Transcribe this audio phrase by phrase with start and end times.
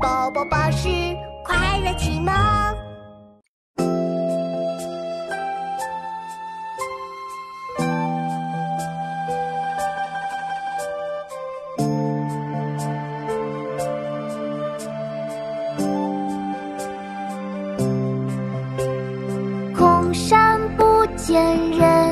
[0.00, 0.88] 宝宝巴士
[1.44, 2.32] 快乐启蒙。
[19.74, 22.07] 空山不见人，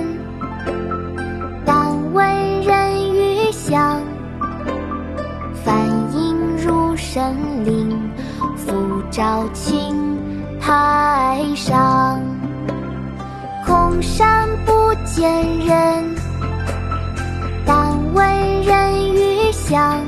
[7.17, 7.99] 神灵，
[8.59, 10.19] 复照青
[10.61, 12.21] 苔上。
[13.65, 15.27] 空山不见
[15.61, 16.15] 人，
[17.65, 19.99] 但闻人语响。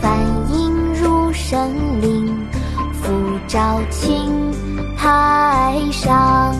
[0.00, 0.18] 梵
[0.50, 2.34] 音如神灵，
[2.94, 3.12] 复
[3.46, 4.50] 照青
[4.96, 6.56] 苔上。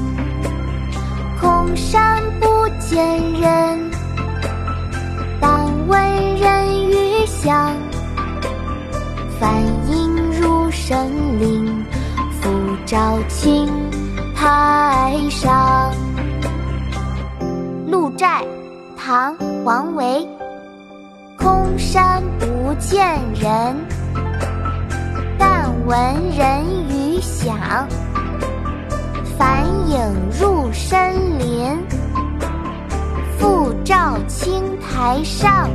[1.40, 3.00] 空山不见
[3.40, 3.71] 人，
[12.92, 13.66] 照青
[14.36, 15.90] 苔上。
[17.88, 18.44] 鹿柴，
[18.98, 19.34] 唐·
[19.64, 20.28] 王维。
[21.38, 23.74] 空山不见人，
[25.38, 25.96] 但闻
[26.36, 27.56] 人语响。
[29.38, 29.98] 返影
[30.38, 31.74] 入深林，
[33.38, 35.66] 复照青苔上。